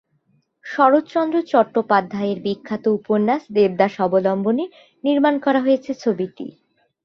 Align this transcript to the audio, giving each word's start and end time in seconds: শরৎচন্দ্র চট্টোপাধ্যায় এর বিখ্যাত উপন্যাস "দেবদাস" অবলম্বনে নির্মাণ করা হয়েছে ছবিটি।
শরৎচন্দ্র 0.65 1.37
চট্টোপাধ্যায় 1.51 2.29
এর 2.29 2.39
বিখ্যাত 2.45 2.83
উপন্যাস 2.97 3.41
"দেবদাস" 3.55 3.93
অবলম্বনে 4.05 4.65
নির্মাণ 5.03 5.35
করা 5.45 5.59
হয়েছে 5.61 5.91
ছবিটি। 6.03 6.45